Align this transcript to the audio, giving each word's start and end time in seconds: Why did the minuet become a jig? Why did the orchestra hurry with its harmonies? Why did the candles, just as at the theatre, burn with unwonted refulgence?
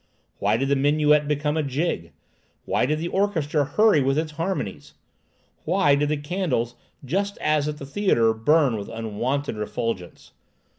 Why 0.39 0.57
did 0.57 0.69
the 0.69 0.75
minuet 0.75 1.27
become 1.27 1.55
a 1.55 1.61
jig? 1.61 2.11
Why 2.65 2.87
did 2.87 2.97
the 2.97 3.07
orchestra 3.09 3.63
hurry 3.65 4.01
with 4.01 4.17
its 4.17 4.31
harmonies? 4.31 4.95
Why 5.63 5.93
did 5.93 6.09
the 6.09 6.17
candles, 6.17 6.73
just 7.05 7.37
as 7.37 7.67
at 7.67 7.77
the 7.77 7.85
theatre, 7.85 8.33
burn 8.33 8.77
with 8.77 8.89
unwonted 8.89 9.57
refulgence? 9.57 10.31